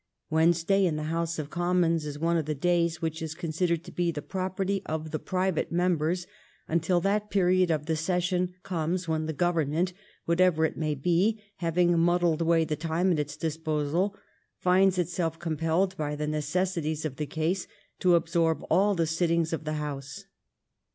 [0.31, 3.91] Wednesday in the House of Commons is one of the days which is considered to
[3.91, 6.25] be the property of the private members
[6.67, 9.93] until that period of the session comes when the Govern ment,
[10.25, 14.17] whatever it may be, having muddled away the time at its disposal,
[14.57, 17.67] finds itself compelled by the necessities of the case
[17.99, 20.25] to absorb all the sittings of the House.